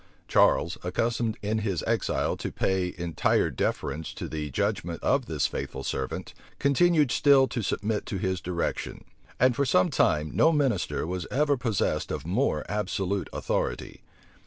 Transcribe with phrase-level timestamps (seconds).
[0.27, 5.83] Charles, accustomed in his exile to pay entire deference to the judgment of this faithful
[5.83, 9.03] servant, continued still to submit to his direction;
[9.39, 14.01] and for some time no minister was ever possessed of more absolute authority.